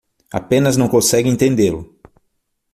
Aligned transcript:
Apenas 0.31 0.77
não 0.77 0.87
consegue 0.89 1.29
entendê-lo 1.29 1.95